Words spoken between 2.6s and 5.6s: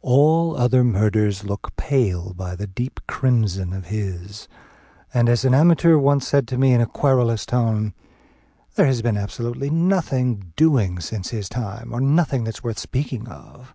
deep crimson of his; and, as an